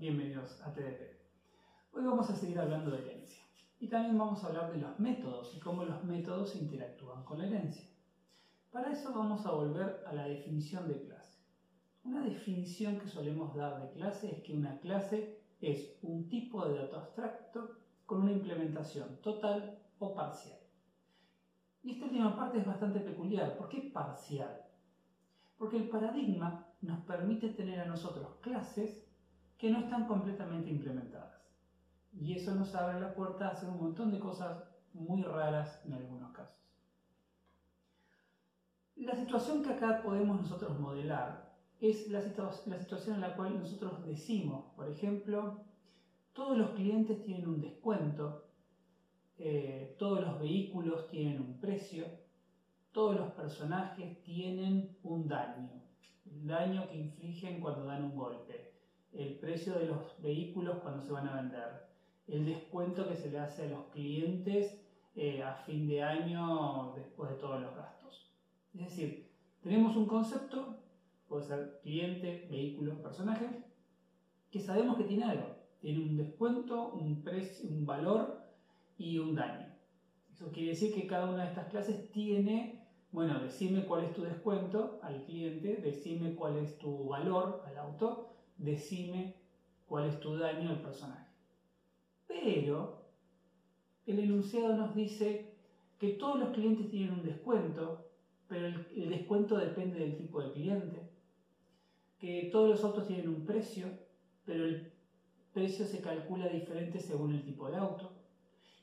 [0.00, 1.20] bienvenidos a TDP.
[1.92, 3.44] Hoy vamos a seguir hablando de herencia
[3.78, 7.46] y también vamos a hablar de los métodos y cómo los métodos interactúan con la
[7.46, 7.86] herencia.
[8.70, 11.44] Para eso vamos a volver a la definición de clase.
[12.02, 16.78] Una definición que solemos dar de clase es que una clase es un tipo de
[16.78, 20.60] dato abstracto con una implementación total o parcial.
[21.82, 23.54] Y esta última parte es bastante peculiar.
[23.58, 24.62] ¿Por qué parcial?
[25.58, 29.09] Porque el paradigma nos permite tener a nosotros clases
[29.60, 31.38] que no están completamente implementadas.
[32.18, 35.92] Y eso nos abre la puerta a hacer un montón de cosas muy raras en
[35.92, 36.56] algunos casos.
[38.96, 44.04] La situación que acá podemos nosotros modelar es la, la situación en la cual nosotros
[44.04, 45.64] decimos, por ejemplo,
[46.32, 48.46] todos los clientes tienen un descuento,
[49.38, 52.06] eh, todos los vehículos tienen un precio,
[52.92, 55.70] todos los personajes tienen un daño,
[56.24, 58.69] el daño que infligen cuando dan un golpe,
[59.12, 61.88] el precio de los vehículos cuando se van a vender,
[62.26, 64.80] el descuento que se le hace a los clientes
[65.16, 68.32] eh, a fin de año después de todos los gastos.
[68.72, 70.76] Es decir, tenemos un concepto,
[71.28, 73.64] puede ser cliente, vehículo, personaje,
[74.50, 75.56] que sabemos que tiene algo.
[75.80, 78.44] Tiene un descuento, un, precio, un valor
[78.96, 79.74] y un daño.
[80.32, 84.22] Eso quiere decir que cada una de estas clases tiene, bueno, decime cuál es tu
[84.22, 89.34] descuento al cliente, decime cuál es tu valor al auto decime
[89.86, 91.26] cuál es tu daño al personaje.
[92.26, 93.06] Pero
[94.06, 95.52] el enunciado nos dice
[95.98, 98.06] que todos los clientes tienen un descuento,
[98.48, 101.10] pero el, descuento depende del tipo de cliente,
[102.18, 103.88] que todos los autos tienen un precio,
[104.44, 104.92] pero el
[105.52, 108.12] precio se calcula diferente según el tipo de auto,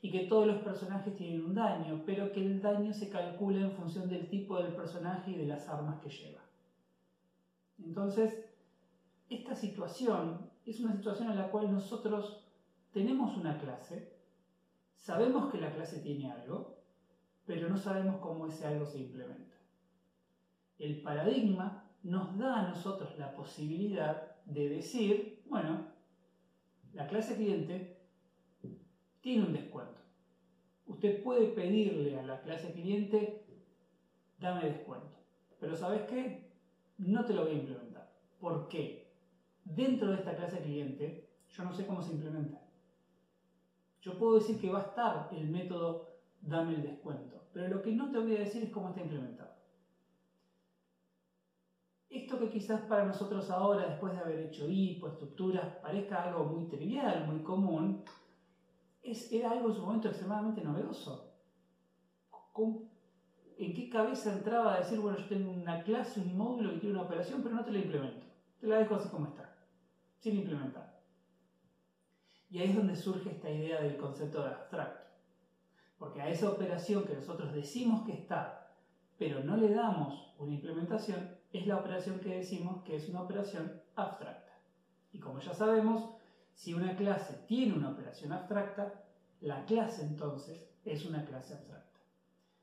[0.00, 3.72] y que todos los personajes tienen un daño, pero que el daño se calcula en
[3.72, 6.40] función del tipo del personaje y de las armas que lleva.
[7.84, 8.48] Entonces,
[9.30, 12.42] esta situación es una situación en la cual nosotros
[12.92, 14.10] tenemos una clase,
[14.94, 16.78] sabemos que la clase tiene algo,
[17.44, 19.56] pero no sabemos cómo ese algo se implementa.
[20.78, 25.82] El paradigma nos da a nosotros la posibilidad de decir, bueno,
[26.92, 27.98] la clase cliente
[29.20, 30.00] tiene un descuento.
[30.86, 33.44] Usted puede pedirle a la clase cliente,
[34.38, 35.18] dame descuento.
[35.60, 36.48] Pero ¿sabes qué?
[36.98, 38.08] No te lo voy a implementar.
[38.38, 39.07] ¿Por qué?
[39.74, 42.60] Dentro de esta clase cliente, yo no sé cómo se implementa.
[44.00, 46.06] Yo puedo decir que va a estar el método
[46.40, 49.50] dame el descuento, pero lo que no te voy a decir es cómo está implementado.
[52.08, 56.64] Esto que quizás para nosotros ahora, después de haber hecho hipo, estructuras, parezca algo muy
[56.68, 58.02] trivial, muy común,
[59.02, 61.34] era algo en su momento extremadamente novedoso.
[63.58, 66.96] ¿En qué cabeza entraba a decir, bueno, yo tengo una clase, un módulo que tiene
[66.96, 68.26] una operación, pero no te la implemento?
[68.58, 69.47] Te la dejo así como está
[70.18, 70.98] sin implementar.
[72.50, 75.06] Y ahí es donde surge esta idea del concepto de abstracto.
[75.98, 78.72] Porque a esa operación que nosotros decimos que está,
[79.18, 83.82] pero no le damos una implementación, es la operación que decimos que es una operación
[83.96, 84.52] abstracta.
[85.12, 86.08] Y como ya sabemos,
[86.54, 89.04] si una clase tiene una operación abstracta,
[89.40, 92.00] la clase entonces es una clase abstracta.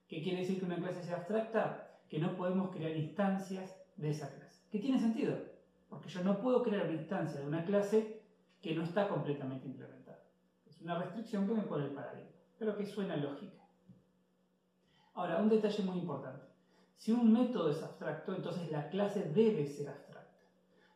[0.08, 2.00] ¿Qué quiere decir que una clase sea abstracta?
[2.10, 4.62] Que no podemos crear instancias de esa clase.
[4.72, 5.55] ¿Qué tiene sentido?
[5.90, 8.22] Porque yo no puedo crear una instancia de una clase
[8.62, 10.24] que no está completamente implementada.
[10.66, 13.64] Es una restricción que me pone el paradigma, pero que suena lógica.
[15.14, 16.46] Ahora, un detalle muy importante.
[16.98, 20.40] Si un método es abstracto, entonces la clase debe ser abstracta.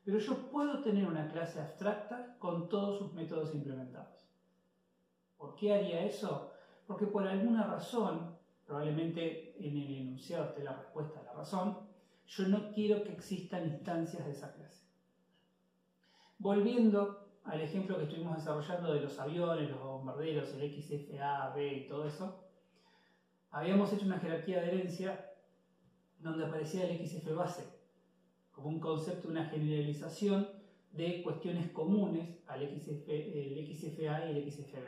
[0.04, 4.28] Pero yo puedo tener una clase abstracta con todos sus métodos implementados.
[5.38, 6.52] ¿Por qué haría eso?
[6.88, 8.36] Porque por alguna razón,
[8.66, 11.78] probablemente en el enunciado esté la respuesta a la razón,
[12.30, 14.86] yo no quiero que existan instancias de esa clase.
[16.38, 21.88] Volviendo al ejemplo que estuvimos desarrollando de los aviones, los bombarderos, el XFA, B y
[21.88, 22.44] todo eso,
[23.50, 25.34] habíamos hecho una jerarquía de herencia
[26.20, 27.80] donde aparecía el XF base
[28.52, 30.50] como un concepto, una generalización
[30.92, 34.88] de cuestiones comunes al XF, el XFA y el XFB.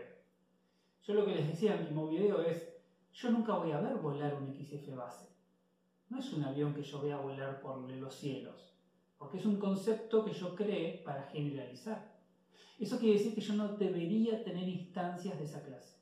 [1.07, 2.69] Yo lo que les decía en último video es,
[3.13, 5.31] yo nunca voy a ver volar un XF base.
[6.12, 8.72] No es un avión que yo vea volar por los cielos
[9.22, 12.12] porque es un concepto que yo creé para generalizar.
[12.80, 16.02] Eso quiere decir que yo no debería tener instancias de esa clase.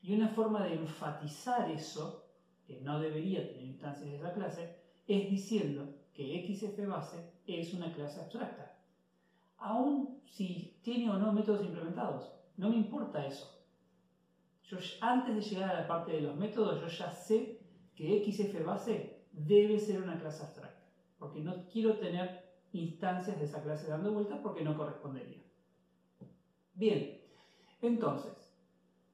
[0.00, 2.30] Y una forma de enfatizar eso,
[2.64, 4.78] que no debería tener instancias de esa clase,
[5.08, 8.78] es diciendo que XF base es una clase abstracta.
[9.58, 13.60] Aún si tiene o no métodos implementados, no me importa eso.
[14.62, 17.60] Yo, antes de llegar a la parte de los métodos, yo ya sé
[17.96, 20.86] que XF base debe ser una clase abstracta
[21.18, 25.42] porque no quiero tener instancias de esa clase dando vueltas porque no correspondería.
[26.74, 27.22] Bien,
[27.80, 28.54] entonces,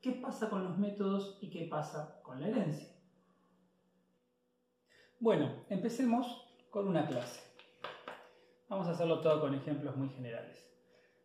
[0.00, 2.88] ¿qué pasa con los métodos y qué pasa con la herencia?
[5.20, 7.40] Bueno, empecemos con una clase.
[8.68, 10.68] Vamos a hacerlo todo con ejemplos muy generales.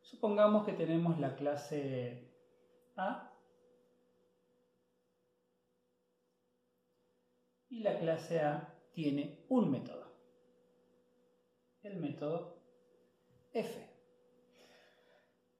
[0.01, 2.31] Supongamos que tenemos la clase
[2.95, 3.33] A
[7.69, 10.11] y la clase A tiene un método.
[11.83, 12.57] El método
[13.53, 13.87] F.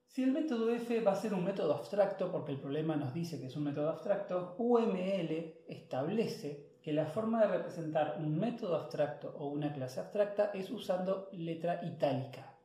[0.08, 3.40] Si el método F va a ser un método abstracto, porque el problema nos dice
[3.40, 9.36] que es un método abstracto, UML establece que la forma de representar un método abstracto
[9.38, 12.58] o una clase abstracta es usando letra itálica.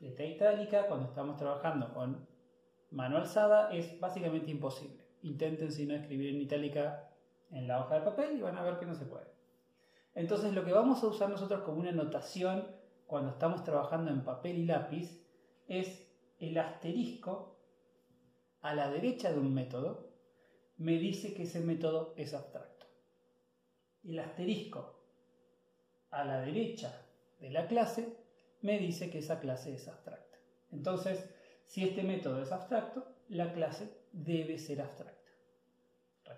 [0.00, 2.28] Letra itálica, cuando estamos trabajando con
[2.90, 5.02] mano alzada, es básicamente imposible.
[5.22, 7.10] Intenten si no escribir en itálica
[7.50, 9.33] en la hoja de papel y van a ver que no se puede.
[10.14, 12.66] Entonces lo que vamos a usar nosotros como una notación
[13.06, 15.20] cuando estamos trabajando en papel y lápiz
[15.68, 16.06] es
[16.38, 17.58] el asterisco
[18.60, 20.14] a la derecha de un método
[20.76, 22.86] me dice que ese método es abstracto.
[24.02, 25.00] El asterisco
[26.10, 27.06] a la derecha
[27.40, 28.16] de la clase
[28.62, 30.38] me dice que esa clase es abstracta.
[30.72, 31.28] Entonces,
[31.66, 35.13] si este método es abstracto, la clase debe ser abstracta.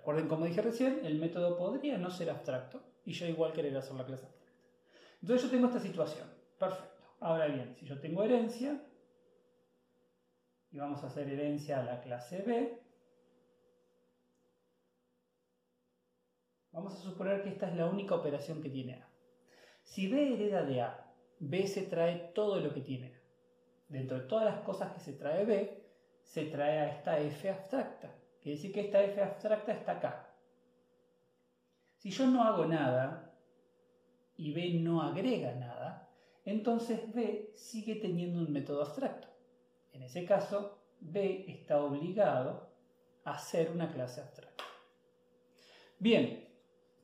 [0.06, 3.97] Recuerden, como dije recién, el método podría no ser abstracto y yo igual querer hacer
[3.97, 4.62] la clase abstracta.
[5.20, 6.29] Entonces yo tengo esta situación.
[6.56, 7.03] Perfecto.
[7.19, 8.81] Ahora bien, si yo tengo herencia,
[10.70, 12.81] y vamos a hacer herencia a la clase B,
[16.70, 19.09] vamos a suponer que esta es la única operación que tiene A.
[19.82, 23.20] Si B hereda de A, B se trae todo lo que tiene A.
[23.88, 25.85] Dentro de todas las cosas que se trae B,
[26.23, 28.16] se trae a esta F abstracta.
[28.47, 30.33] Quiere decir que esta F abstracta está acá.
[31.97, 33.37] Si yo no hago nada
[34.37, 36.09] y B no agrega nada,
[36.45, 39.27] entonces B sigue teniendo un método abstracto.
[39.91, 42.71] En ese caso, B está obligado
[43.25, 44.63] a ser una clase abstracta.
[45.99, 46.49] Bien,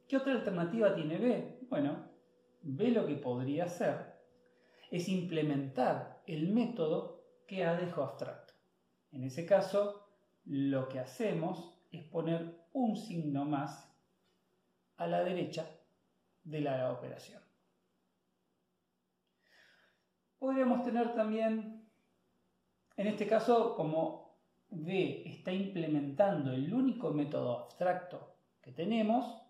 [0.06, 1.58] ¿qué otra alternativa tiene B?
[1.62, 2.08] Bueno,
[2.60, 4.14] B lo que podría hacer
[4.92, 8.54] es implementar el método que A dejó abstracto.
[9.10, 10.01] En ese caso,
[10.44, 13.92] lo que hacemos es poner un signo más
[14.96, 15.66] a la derecha
[16.44, 17.42] de la operación.
[20.38, 21.88] Podríamos tener también,
[22.96, 24.40] en este caso, como
[24.70, 29.40] B está implementando el único método abstracto que tenemos,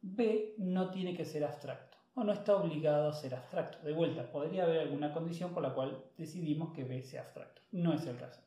[0.00, 3.78] B no tiene que ser abstracto o no está obligado a ser abstracto.
[3.84, 7.62] De vuelta, podría haber alguna condición por la cual decidimos que B sea abstracto.
[7.72, 8.45] No es el caso.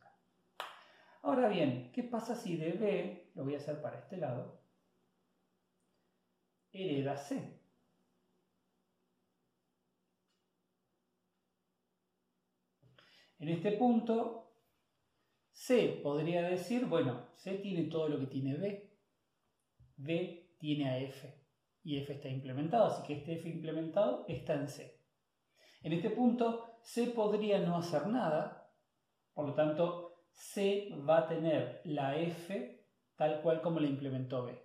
[1.21, 4.61] Ahora bien, ¿qué pasa si de B, lo voy a hacer para este lado,
[6.71, 7.59] hereda C?
[13.39, 14.53] En este punto,
[15.51, 18.97] C podría decir, bueno, C tiene todo lo que tiene B,
[19.97, 21.35] B tiene a F
[21.83, 25.01] y F está implementado, así que este F implementado está en C.
[25.81, 28.73] En este punto, C podría no hacer nada,
[29.33, 30.08] por lo tanto,
[30.39, 32.87] C va a tener la F
[33.17, 34.57] tal cual como la implementó B.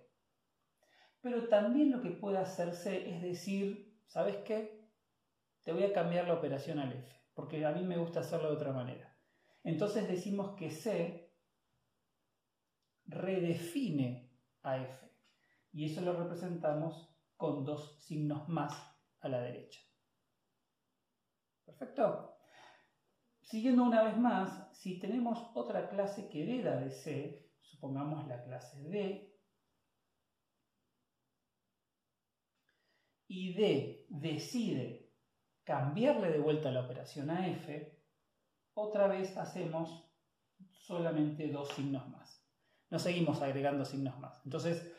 [1.19, 4.89] Pero también lo que puede hacer C es decir, ¿sabes qué?
[5.63, 8.55] Te voy a cambiar la operación al F porque a mí me gusta hacerlo de
[8.55, 9.13] otra manera.
[9.63, 11.35] Entonces decimos que C
[13.05, 14.31] redefine
[14.63, 15.11] a F
[15.73, 18.73] y eso lo representamos con dos signos más
[19.19, 19.81] a la derecha.
[21.65, 22.34] Perfecto.
[23.45, 28.81] Siguiendo una vez más, si tenemos otra clase que hereda de C, supongamos la clase
[28.89, 29.39] D,
[33.27, 35.11] y D decide
[35.63, 38.01] cambiarle de vuelta la operación a f,
[38.73, 40.11] otra vez hacemos
[40.71, 42.43] solamente dos signos más.
[42.89, 44.41] No seguimos agregando signos más.
[44.43, 44.91] Entonces,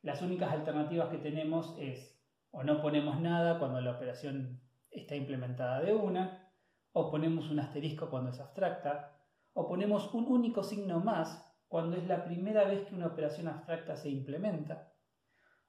[0.00, 2.18] las únicas alternativas que tenemos es
[2.50, 6.49] o no ponemos nada cuando la operación está implementada de una,
[6.92, 9.16] o ponemos un asterisco cuando es abstracta,
[9.52, 13.96] o ponemos un único signo más cuando es la primera vez que una operación abstracta
[13.96, 14.92] se implementa,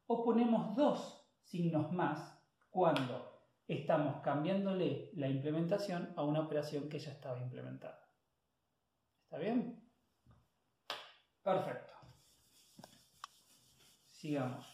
[0.08, 3.32] o ponemos dos signos más cuando
[3.68, 8.08] estamos cambiándole la implementación a una operación que ya estaba implementada.
[9.24, 9.82] ¿Está bien?
[11.44, 11.94] Perfecto.
[14.10, 14.66] Sigamos.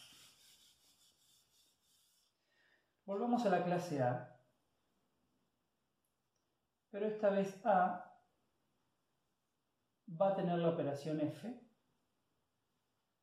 [3.05, 4.36] Volvamos a la clase A.
[6.97, 8.11] Pero esta vez A
[10.19, 11.61] va a tener la operación F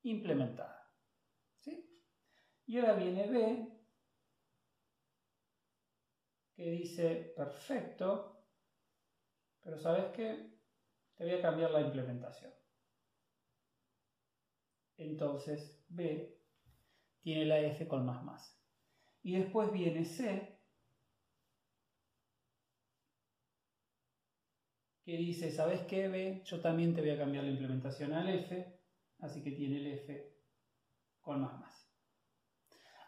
[0.05, 0.93] implementada.
[1.59, 2.01] ¿Sí?
[2.67, 3.85] Y ahora viene B
[6.55, 8.47] que dice, perfecto,
[9.61, 10.57] pero ¿sabes qué?
[11.17, 12.53] te voy a cambiar la implementación.
[14.99, 16.41] Entonces B
[17.23, 18.57] tiene la F con más más.
[19.25, 20.54] Y después viene C,
[25.05, 26.43] que dice, ¿sabes qué B?
[26.47, 28.81] Yo también te voy a cambiar la implementación al F,
[29.19, 30.35] así que tiene el F
[31.21, 31.91] con más más.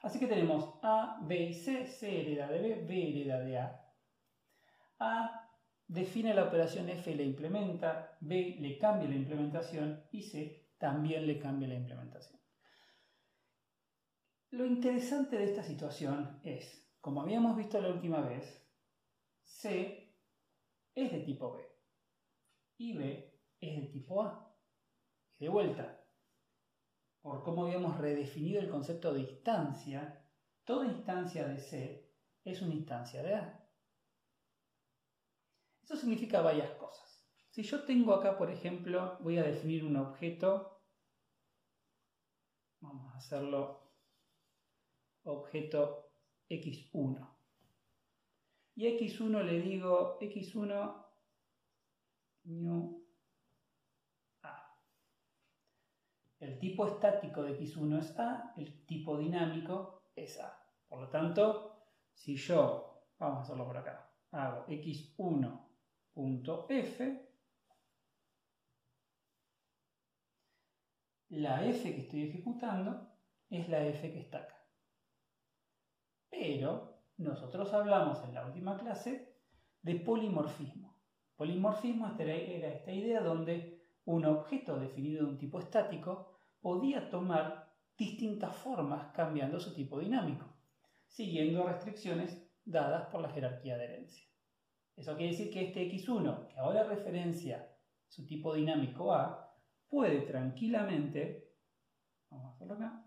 [0.02, 3.94] Así que tenemos A, B y C, C hereda de B, B hereda de A.
[4.98, 5.50] A
[5.88, 11.26] define la operación F y la implementa, B le cambia la implementación y C también
[11.26, 12.38] le cambia la implementación.
[14.50, 18.64] Lo interesante de esta situación es, como habíamos visto la última vez,
[19.42, 20.14] C
[20.94, 21.75] es de tipo B
[22.78, 24.54] y B es de tipo A.
[25.38, 26.04] Y de vuelta,
[27.20, 30.24] por cómo habíamos redefinido el concepto de instancia,
[30.64, 32.14] toda instancia de C
[32.44, 33.68] es una instancia de A.
[35.82, 37.24] Eso significa varias cosas.
[37.50, 40.82] Si yo tengo acá, por ejemplo, voy a definir un objeto,
[42.80, 43.92] vamos a hacerlo
[45.22, 46.12] objeto
[46.48, 47.36] x1.
[48.74, 51.05] Y a x1 le digo x1
[52.46, 53.06] new
[56.38, 60.62] El tipo estático de X1 es A, el tipo dinámico es A.
[60.86, 61.80] Por lo tanto,
[62.12, 67.26] si yo, vamos a hacerlo por acá, hago x1.f,
[71.30, 73.08] la f que estoy ejecutando
[73.50, 74.54] es la f que está acá.
[76.28, 79.34] Pero nosotros hablamos en la última clase
[79.82, 80.85] de polimorfismo.
[81.36, 88.56] Polimorfismo era esta idea donde un objeto definido de un tipo estático podía tomar distintas
[88.56, 90.46] formas cambiando su tipo dinámico,
[91.06, 94.24] siguiendo restricciones dadas por la jerarquía de herencia.
[94.96, 97.70] Eso quiere decir que este x1, que ahora referencia
[98.08, 99.54] su tipo dinámico A,
[99.88, 101.52] puede tranquilamente,
[102.30, 103.02] vamos a hacerlo acá,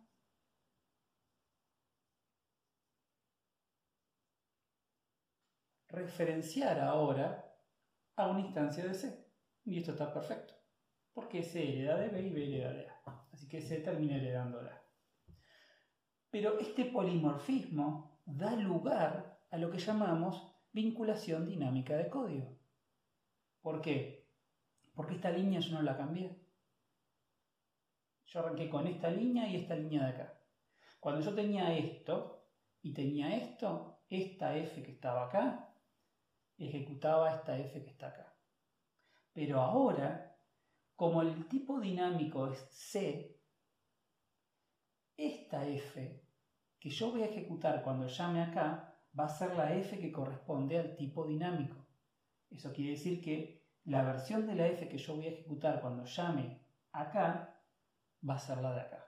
[5.88, 7.49] referenciar ahora
[8.24, 9.26] a una instancia de C.
[9.66, 10.60] Y esto está perfecto
[11.20, 13.28] porque C hereda de B y B hereda de A.
[13.34, 14.82] Así que C termina heredando A.
[16.30, 22.58] Pero este polimorfismo da lugar a lo que llamamos vinculación dinámica de código.
[23.62, 24.28] ¿Por qué?
[24.94, 26.40] Porque esta línea yo no la cambié.
[28.28, 30.40] Yo arranqué con esta línea y esta línea de acá.
[31.02, 32.46] Cuando yo tenía esto
[32.82, 35.69] y tenía esto, esta F que estaba acá
[36.60, 38.36] ejecutaba esta F que está acá.
[39.34, 40.30] Pero ahora
[41.00, 43.40] como el tipo dinámico es C,
[45.16, 46.22] esta f
[46.78, 50.78] que yo voy a ejecutar cuando llame acá va a ser la f que corresponde
[50.78, 51.78] al tipo dinámico.
[52.50, 56.04] Eso quiere decir que la versión de la f que yo voy a ejecutar cuando
[56.04, 56.60] llame
[56.92, 57.64] acá
[58.30, 59.06] va a ser la de acá.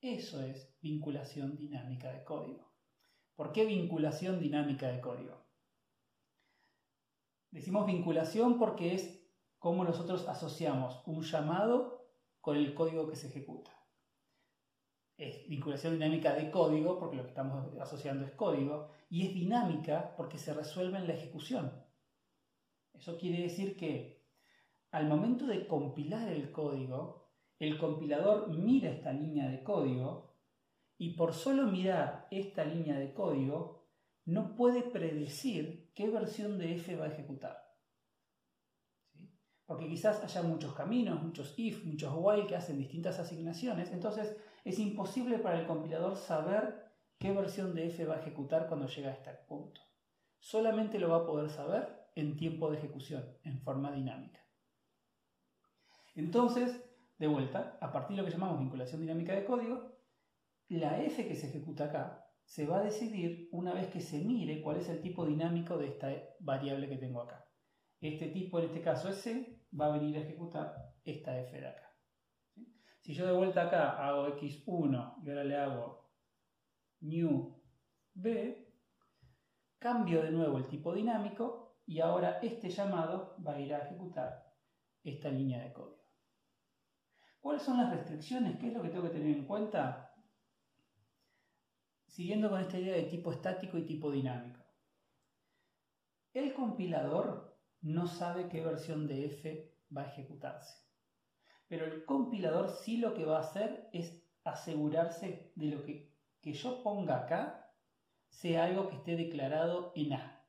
[0.00, 2.72] Eso es vinculación dinámica de código.
[3.36, 5.44] ¿Por qué vinculación dinámica de código?
[7.50, 9.20] Decimos vinculación porque es
[9.58, 12.08] cómo nosotros asociamos un llamado
[12.40, 13.72] con el código que se ejecuta.
[15.16, 20.14] Es vinculación dinámica de código, porque lo que estamos asociando es código, y es dinámica
[20.16, 21.72] porque se resuelve en la ejecución.
[22.94, 24.24] Eso quiere decir que
[24.92, 30.36] al momento de compilar el código, el compilador mira esta línea de código
[30.96, 33.79] y por solo mirar esta línea de código
[34.30, 37.70] no puede predecir qué versión de f va a ejecutar
[39.70, 44.80] porque quizás haya muchos caminos, muchos if, muchos while que hacen distintas asignaciones, entonces es
[44.80, 49.12] imposible para el compilador saber qué versión de f va a ejecutar cuando llega a
[49.12, 49.80] este punto.
[50.40, 54.40] Solamente lo va a poder saber en tiempo de ejecución, en forma dinámica.
[56.16, 56.84] Entonces,
[57.18, 60.00] de vuelta, a partir de lo que llamamos vinculación dinámica de código,
[60.68, 64.60] la f que se ejecuta acá se va a decidir una vez que se mire
[64.60, 66.08] cuál es el tipo dinámico de esta
[66.40, 67.48] variable que tengo acá.
[68.00, 71.68] Este tipo en este caso es C, va a venir a ejecutar esta f de
[71.68, 71.96] acá.
[73.02, 76.10] Si yo de vuelta acá hago x1 y ahora le hago
[77.02, 77.62] new
[78.14, 78.74] b,
[79.78, 84.52] cambio de nuevo el tipo dinámico y ahora este llamado va a ir a ejecutar
[85.04, 86.02] esta línea de código.
[87.38, 88.58] ¿Cuáles son las restricciones?
[88.58, 90.09] ¿Qué es lo que tengo que tener en cuenta?
[92.20, 94.60] Siguiendo con esta idea de tipo estático y tipo dinámico.
[96.34, 100.84] El compilador no sabe qué versión de f va a ejecutarse.
[101.66, 106.52] Pero el compilador sí lo que va a hacer es asegurarse de lo que, que
[106.52, 107.74] yo ponga acá
[108.28, 110.46] sea algo que esté declarado en A.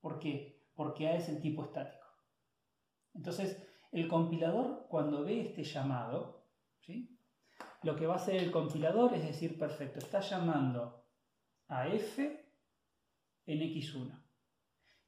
[0.00, 0.68] ¿Por qué?
[0.76, 2.06] Porque A es el tipo estático.
[3.12, 3.60] Entonces,
[3.90, 6.46] el compilador cuando ve este llamado,
[6.78, 7.19] ¿sí?
[7.82, 11.06] Lo que va a hacer el compilador es decir, perfecto, está llamando
[11.68, 12.52] a f
[13.46, 14.22] en x1.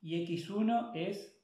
[0.01, 1.39] Y x1 es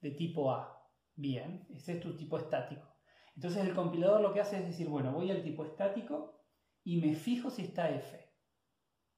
[0.00, 0.76] de tipo A.
[1.14, 2.86] Bien, ese es tu tipo estático.
[3.34, 6.40] Entonces el compilador lo que hace es decir, bueno, voy al tipo estático
[6.84, 8.30] y me fijo si está f.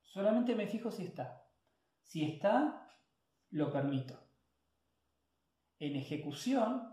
[0.02, 1.48] Solamente me fijo si está.
[2.02, 2.88] Si está,
[3.50, 4.18] lo permito.
[5.78, 6.91] En ejecución,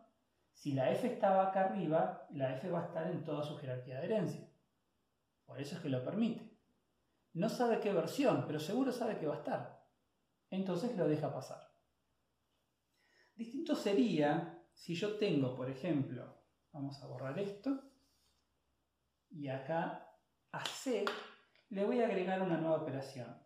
[0.59, 4.01] si la f estaba acá arriba, la f va a estar en toda su jerarquía
[4.01, 4.45] de herencia.
[5.45, 6.53] Por eso es que lo permite.
[7.31, 9.87] No sabe qué versión, pero seguro sabe que va a estar.
[10.49, 11.61] Entonces lo deja pasar.
[13.35, 17.81] Distinto sería si yo tengo, por ejemplo, vamos a borrar esto,
[19.29, 20.13] y acá
[20.51, 21.05] a C
[21.69, 23.41] le voy a agregar una nueva operación.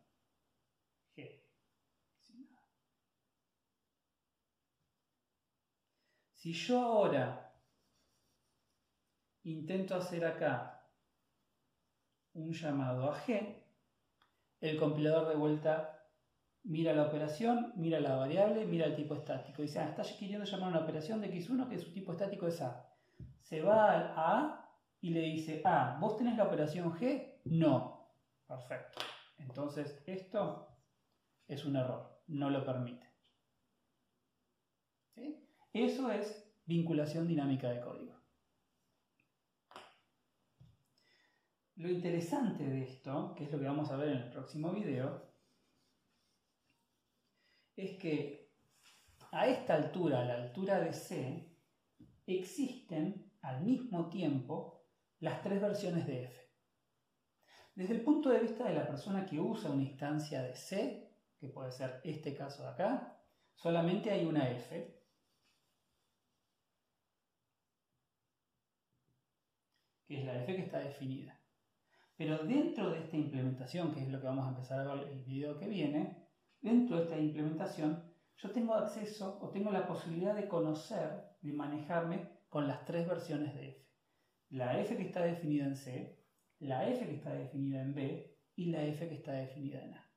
[1.16, 1.44] G.
[6.44, 7.54] Si yo ahora
[9.44, 10.90] intento hacer acá
[12.34, 13.64] un llamado a G,
[14.60, 16.06] el compilador de vuelta
[16.64, 19.62] mira la operación, mira la variable, mira el tipo estático.
[19.62, 22.90] Dice, ah, está queriendo llamar una operación de x1 que su tipo estático es A.
[23.40, 24.70] Se va a A
[25.00, 27.40] y le dice, ah, ¿vos tenés la operación G?
[27.46, 28.10] No.
[28.46, 29.00] Perfecto.
[29.38, 30.76] Entonces esto
[31.48, 33.13] es un error, no lo permite.
[35.74, 38.14] Eso es vinculación dinámica de código.
[41.78, 45.34] Lo interesante de esto, que es lo que vamos a ver en el próximo video,
[47.76, 48.54] es que
[49.32, 51.58] a esta altura, a la altura de C,
[52.28, 54.86] existen al mismo tiempo
[55.20, 56.52] las tres versiones de F.
[57.74, 61.50] Desde el punto de vista de la persona que usa una instancia de C, que
[61.50, 63.20] puede ser este caso de acá,
[63.56, 65.03] solamente hay una F,
[70.18, 71.40] es la f que está definida.
[72.16, 75.24] Pero dentro de esta implementación, que es lo que vamos a empezar a ver el
[75.24, 76.28] video que viene,
[76.62, 82.30] dentro de esta implementación yo tengo acceso o tengo la posibilidad de conocer, de manejarme
[82.50, 83.88] con las tres versiones de f.
[84.50, 86.24] La f que está definida en C,
[86.60, 90.12] la f que está definida en B y la f que está definida en A.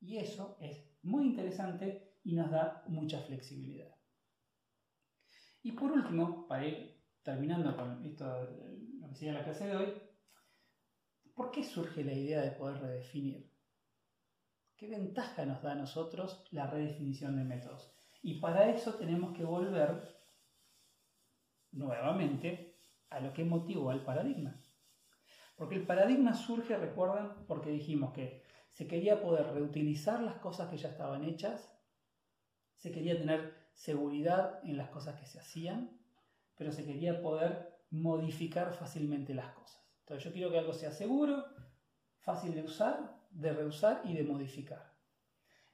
[0.00, 3.94] Y eso es muy interesante y nos da mucha flexibilidad.
[5.62, 6.91] Y por último, para ir
[7.22, 8.24] terminando con esto,
[9.00, 9.92] lo que sería la clase de hoy,
[11.34, 13.50] ¿por qué surge la idea de poder redefinir?
[14.76, 17.92] ¿Qué ventaja nos da a nosotros la redefinición de métodos?
[18.22, 20.20] Y para eso tenemos que volver
[21.72, 22.76] nuevamente
[23.10, 24.60] a lo que motivó al paradigma.
[25.56, 30.78] Porque el paradigma surge, recuerdan, porque dijimos que se quería poder reutilizar las cosas que
[30.78, 31.78] ya estaban hechas,
[32.76, 36.01] se quería tener seguridad en las cosas que se hacían,
[36.56, 39.82] pero se quería poder modificar fácilmente las cosas.
[40.00, 41.44] Entonces yo quiero que algo sea seguro,
[42.18, 44.92] fácil de usar, de reusar y de modificar.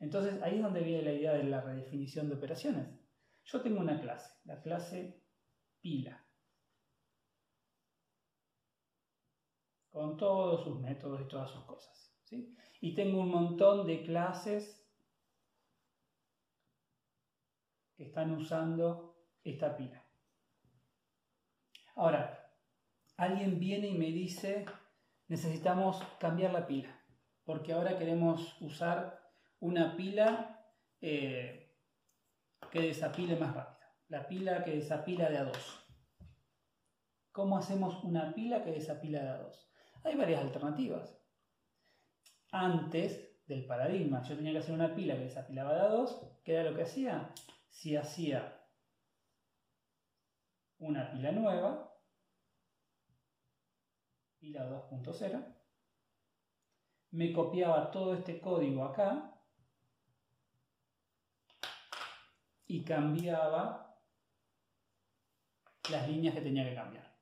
[0.00, 2.88] Entonces ahí es donde viene la idea de la redefinición de operaciones.
[3.44, 5.22] Yo tengo una clase, la clase
[5.80, 6.24] pila,
[9.90, 12.14] con todos sus métodos y todas sus cosas.
[12.24, 12.54] ¿sí?
[12.80, 14.86] Y tengo un montón de clases
[17.96, 20.07] que están usando esta pila.
[21.98, 22.54] Ahora,
[23.16, 24.64] alguien viene y me dice,
[25.26, 26.96] necesitamos cambiar la pila,
[27.42, 29.20] porque ahora queremos usar
[29.58, 30.64] una pila
[31.00, 31.76] eh,
[32.70, 35.88] que desapile más rápido, la pila que desapila de a dos.
[37.32, 39.68] ¿Cómo hacemos una pila que desapila de a dos?
[40.04, 41.20] Hay varias alternativas.
[42.52, 46.54] Antes del paradigma, yo tenía que hacer una pila que desapilaba de a dos, ¿qué
[46.54, 47.34] era lo que hacía?
[47.68, 48.57] Si hacía
[50.78, 51.92] una pila nueva,
[54.38, 55.54] pila 2.0,
[57.10, 59.34] me copiaba todo este código acá
[62.66, 63.98] y cambiaba
[65.90, 67.16] las líneas que tenía que cambiar.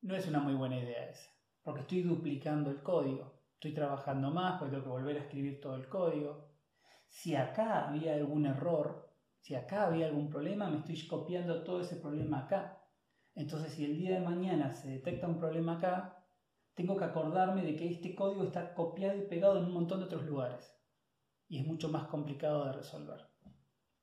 [0.00, 1.30] No es una muy buena idea esa,
[1.62, 5.76] porque estoy duplicando el código, estoy trabajando más porque tengo que volver a escribir todo
[5.76, 6.50] el código.
[7.06, 9.11] Si acá había algún error,
[9.42, 12.80] si acá había algún problema, me estoy copiando todo ese problema acá.
[13.34, 16.24] Entonces, si el día de mañana se detecta un problema acá,
[16.74, 20.04] tengo que acordarme de que este código está copiado y pegado en un montón de
[20.04, 20.72] otros lugares.
[21.48, 23.20] Y es mucho más complicado de resolver.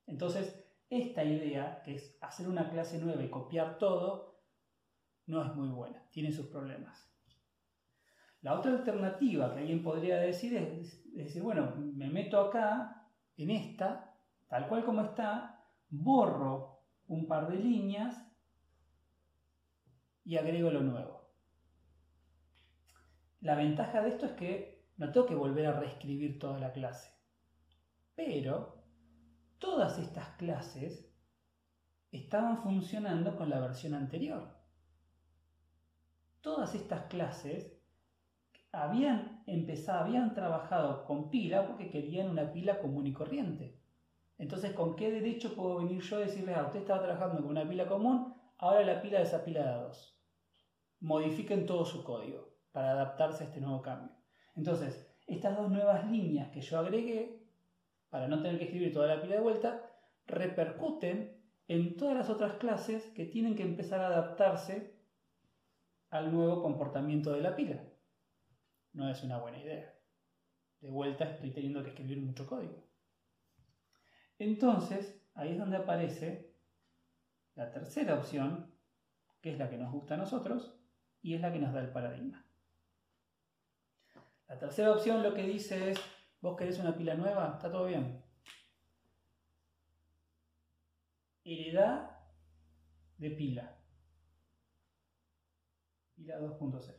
[0.06, 4.42] Entonces, esta idea, que es hacer una clase nueva y copiar todo,
[5.24, 7.10] no es muy buena, tiene sus problemas.
[8.42, 14.09] La otra alternativa que alguien podría decir es, decir, bueno, me meto acá, en esta,
[14.50, 18.26] tal cual como está, borro un par de líneas
[20.24, 21.30] y agrego lo nuevo.
[23.40, 27.10] La ventaja de esto es que no tengo que volver a reescribir toda la clase.
[28.16, 28.84] Pero
[29.58, 31.08] todas estas clases
[32.10, 34.58] estaban funcionando con la versión anterior.
[36.40, 37.80] Todas estas clases
[38.72, 43.79] habían empezado, habían trabajado con pila porque querían una pila común y corriente.
[44.40, 47.50] Entonces, ¿con qué derecho puedo venir yo a decirles, a ah, usted estaba trabajando con
[47.50, 50.18] una pila común, ahora la pila es pila de dos?
[51.00, 54.16] Modifiquen todo su código para adaptarse a este nuevo cambio.
[54.56, 57.44] Entonces, estas dos nuevas líneas que yo agregué,
[58.08, 59.92] para no tener que escribir toda la pila de vuelta,
[60.26, 64.96] repercuten en todas las otras clases que tienen que empezar a adaptarse
[66.08, 67.84] al nuevo comportamiento de la pila.
[68.94, 69.94] No es una buena idea.
[70.80, 72.89] De vuelta estoy teniendo que escribir mucho código.
[74.40, 76.56] Entonces, ahí es donde aparece
[77.56, 78.74] la tercera opción,
[79.42, 80.80] que es la que nos gusta a nosotros
[81.20, 82.42] y es la que nos da el paradigma.
[84.48, 86.00] La tercera opción lo que dice es,
[86.40, 88.24] vos querés una pila nueva, está todo bien.
[91.44, 92.10] Heredad
[93.18, 93.76] de pila.
[96.14, 96.94] Pila 2.0.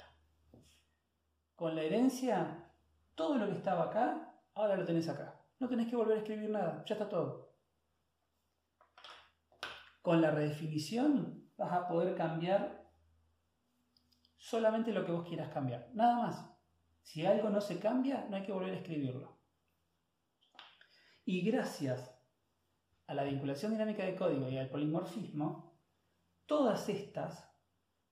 [1.56, 2.71] Con la herencia,
[3.15, 5.40] todo lo que estaba acá, ahora lo tenés acá.
[5.62, 7.54] No tenés que volver a escribir nada, ya está todo.
[10.02, 12.89] Con la redefinición vas a poder cambiar
[14.38, 16.52] solamente lo que vos quieras cambiar, nada más.
[17.04, 19.38] Si algo no se cambia, no hay que volver a escribirlo.
[21.26, 22.12] Y gracias
[23.06, 25.80] a la vinculación dinámica de código y al polimorfismo,
[26.47, 27.47] todas estas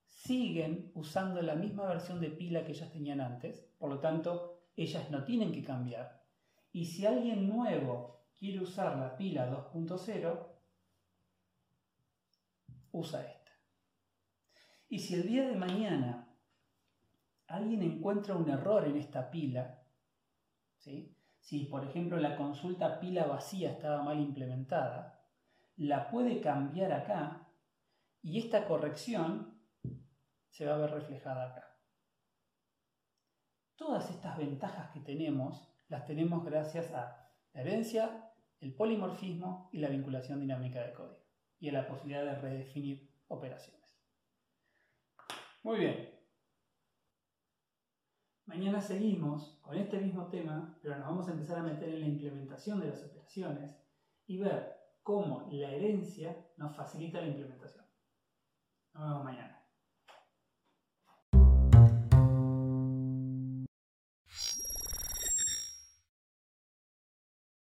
[0.05, 5.09] siguen usando la misma versión de pila que ellas tenían antes, por lo tanto, ellas
[5.09, 6.18] no tienen que cambiar.
[6.71, 10.47] Y si alguien nuevo quiere usar la pila 2.0,
[12.91, 13.51] usa esta.
[14.87, 16.27] Y si el día de mañana
[17.47, 19.83] alguien encuentra un error en esta pila,
[20.77, 21.15] ¿sí?
[21.39, 25.19] si por ejemplo la consulta pila vacía estaba mal implementada,
[25.77, 27.47] la puede cambiar acá
[28.21, 29.59] y esta corrección
[30.49, 31.77] se va a ver reflejada acá.
[33.75, 39.89] Todas estas ventajas que tenemos las tenemos gracias a la herencia, el polimorfismo y la
[39.89, 41.19] vinculación dinámica de código
[41.59, 43.79] y a la posibilidad de redefinir operaciones.
[45.63, 46.19] Muy bien,
[48.49, 52.07] Mañana seguimos con este mismo tema, pero nos vamos a empezar a meter en la
[52.07, 53.77] implementación de las operaciones
[54.25, 57.85] y ver cómo la herencia nos facilita la implementación.
[58.95, 59.58] Nos vemos mañana.